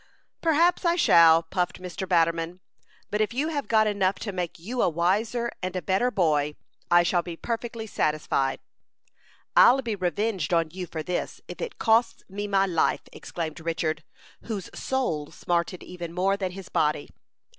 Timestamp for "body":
16.67-17.11